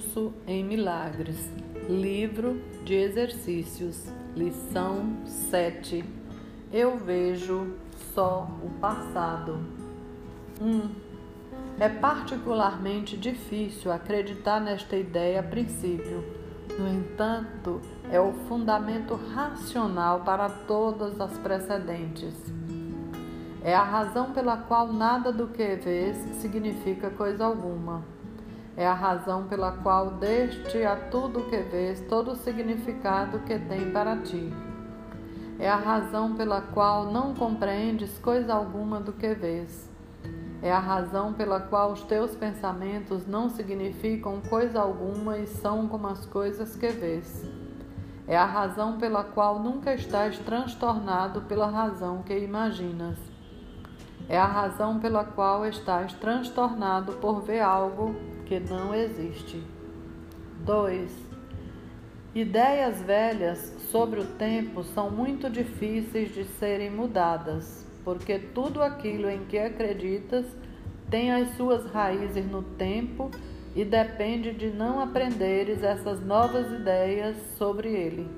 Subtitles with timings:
[0.00, 1.36] Curso em Milagres,
[1.86, 6.02] Livro de Exercícios, Lição 7.
[6.72, 7.74] Eu vejo
[8.14, 9.60] só o passado.
[10.58, 10.66] 1.
[10.66, 10.90] Um,
[11.78, 16.24] é particularmente difícil acreditar nesta ideia a princípio.
[16.78, 22.34] No entanto, é o fundamento racional para todas as precedentes.
[23.62, 28.02] É a razão pela qual nada do que vês significa coisa alguma.
[28.80, 33.90] É a razão pela qual deste a tudo que vês todo o significado que tem
[33.90, 34.50] para ti.
[35.58, 39.86] É a razão pela qual não compreendes coisa alguma do que vês.
[40.62, 46.06] É a razão pela qual os teus pensamentos não significam coisa alguma e são como
[46.06, 47.44] as coisas que vês.
[48.26, 53.18] É a razão pela qual nunca estás transtornado pela razão que imaginas.
[54.26, 59.62] É a razão pela qual estás transtornado por ver algo que não existe.
[60.66, 61.08] 2.
[62.34, 69.44] Ideias velhas sobre o tempo são muito difíceis de serem mudadas, porque tudo aquilo em
[69.44, 70.44] que acreditas
[71.08, 73.30] tem as suas raízes no tempo
[73.76, 78.28] e depende de não aprenderes essas novas ideias sobre ele.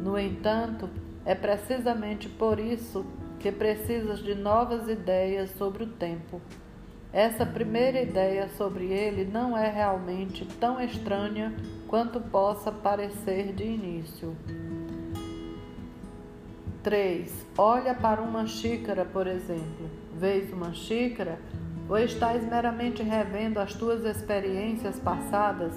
[0.00, 0.88] No entanto,
[1.26, 3.04] é precisamente por isso
[3.38, 6.40] que precisas de novas ideias sobre o tempo.
[7.12, 11.54] Essa primeira ideia sobre ele não é realmente tão estranha
[11.86, 14.34] quanto possa parecer de início.
[16.82, 17.46] 3.
[17.58, 19.90] Olha para uma xícara, por exemplo.
[20.18, 21.38] Vês uma xícara
[21.86, 25.74] ou estás meramente revendo as tuas experiências passadas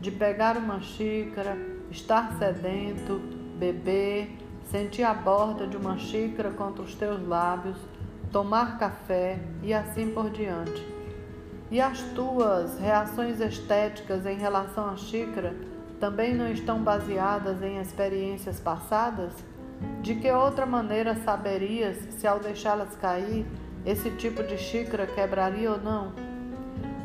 [0.00, 1.58] de pegar uma xícara,
[1.90, 3.20] estar sedento,
[3.58, 4.30] beber,
[4.70, 7.76] sentir a borda de uma xícara contra os teus lábios,
[8.36, 10.86] tomar café e assim por diante.
[11.70, 15.56] E as tuas reações estéticas em relação à xícara
[15.98, 19.32] também não estão baseadas em experiências passadas?
[20.02, 23.46] De que outra maneira saberias se ao deixá-las cair,
[23.86, 26.12] esse tipo de xícara quebraria ou não?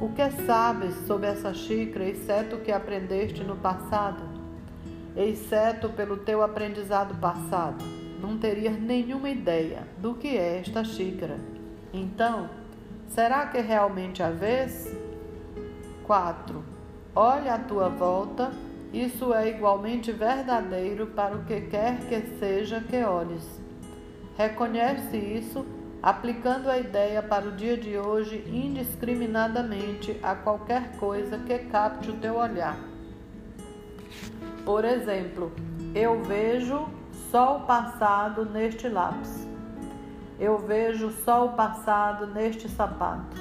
[0.02, 4.22] O que sabes sobre essa xícara, exceto o que aprendeste no passado?
[5.16, 8.01] Exceto pelo teu aprendizado passado?
[8.22, 11.40] Não terias nenhuma ideia do que é esta xícara.
[11.92, 12.50] Então,
[13.08, 14.96] será que realmente a vês?
[16.04, 16.64] 4.
[17.16, 18.52] Olha à tua volta,
[18.94, 23.60] isso é igualmente verdadeiro para o que quer que seja que olhes.
[24.38, 25.66] Reconhece isso
[26.02, 32.18] aplicando a ideia para o dia de hoje indiscriminadamente a qualquer coisa que capte o
[32.18, 32.78] teu olhar.
[34.66, 35.52] Por exemplo,
[35.94, 36.88] eu vejo
[37.32, 39.48] só o passado neste lápis.
[40.38, 43.38] Eu vejo só o passado neste sapato.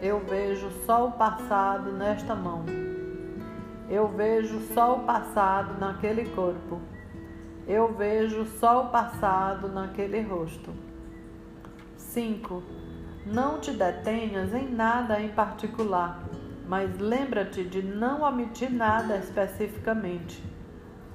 [0.00, 2.64] Eu vejo só o passado nesta mão.
[3.88, 6.80] Eu vejo só o passado naquele corpo.
[7.66, 10.72] Eu vejo só o passado naquele rosto.
[11.96, 12.62] 5.
[13.26, 16.22] Não te detenhas em nada em particular,
[16.68, 20.59] mas lembra-te de não omitir nada especificamente.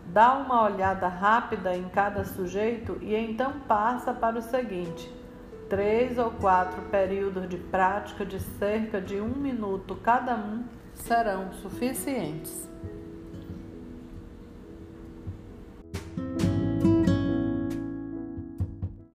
[0.08, 5.12] Dá uma olhada rápida em cada sujeito e então passa para o seguinte:
[5.70, 12.70] três ou quatro períodos de prática de cerca de um minuto cada um serão suficientes.